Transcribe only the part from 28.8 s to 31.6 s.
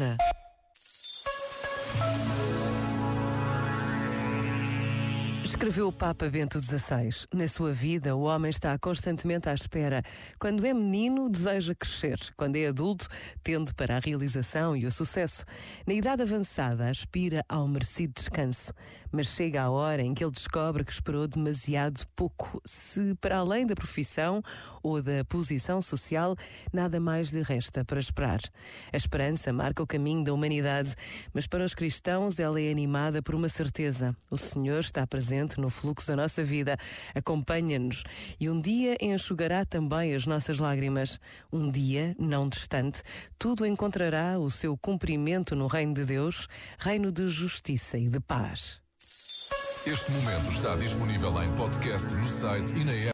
A esperança marca o caminho da humanidade, mas